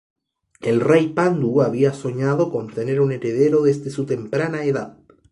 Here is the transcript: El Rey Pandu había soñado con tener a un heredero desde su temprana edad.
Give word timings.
El 0.61 0.81
Rey 0.81 1.09
Pandu 1.09 1.61
había 1.61 1.93
soñado 1.93 2.51
con 2.51 2.71
tener 2.73 2.97
a 2.97 3.03
un 3.03 3.11
heredero 3.11 3.61
desde 3.61 3.91
su 3.91 4.07
temprana 4.07 4.63
edad. 4.63 4.97